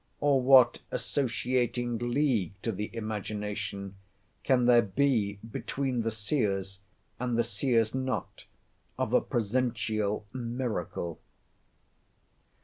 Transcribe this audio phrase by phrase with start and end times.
[0.19, 3.93] or what associating league to the imagination
[4.43, 6.79] can there be between the seers,
[7.19, 8.45] and the seers not,
[8.97, 11.19] of a presential miracle?